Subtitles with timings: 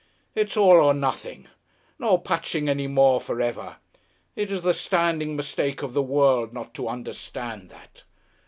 [0.33, 1.47] It's all or nothing,
[1.99, 3.75] no patching any more for ever.
[4.35, 8.03] It is the standing mistake of the world not to understand that.